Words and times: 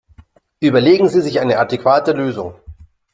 Überlegen 0.59 1.09
Sie 1.09 1.21
sich 1.21 1.39
eine 1.41 1.59
adäquate 1.59 2.13
Lösung! 2.13 2.55